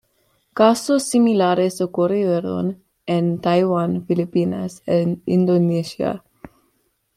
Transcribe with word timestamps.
Casos 0.55 1.03
similares 1.03 1.79
ocurrieron 1.79 2.83
en 3.05 3.39
Taiwán, 3.39 4.03
Filipinas 4.07 4.81
e 4.87 5.17
Indonesia. 5.27 6.23